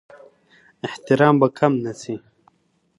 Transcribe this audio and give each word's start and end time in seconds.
احترام 0.87 1.35
به 1.39 1.47
کم 1.57 1.73
نه 1.83 1.93
سي. 2.01 2.15